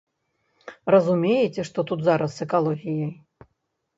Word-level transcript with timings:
Разумееце, 0.95 1.61
што 1.69 1.85
тут 1.91 1.99
зараз 2.09 2.31
з 2.37 2.47
экалогіяй? 2.49 3.13